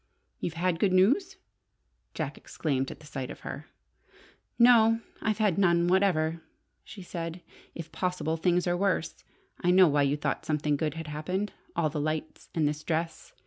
[0.39, 1.37] "You've had good news!"
[2.15, 3.67] Jack exclaimed at sight of her.
[4.57, 6.41] "No, I've had none whatever,"
[6.83, 7.43] she said.
[7.75, 9.23] "If possible, things are worse.
[9.59, 11.53] I know why you thought something good had happened.
[11.75, 13.33] All the lights, and this dress!